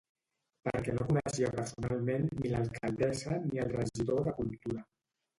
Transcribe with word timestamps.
Perquè 0.67 0.93
no 0.93 1.05
coneixia 1.09 1.49
personalment 1.57 2.25
ni 2.39 2.51
l'alcaldessa 2.53 3.37
ni 3.43 3.61
el 3.65 3.69
regidor 3.75 4.23
de 4.29 4.35
Cultura. 4.39 4.83